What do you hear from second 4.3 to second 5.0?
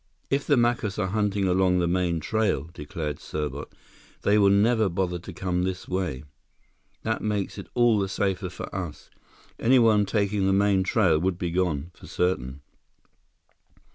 will never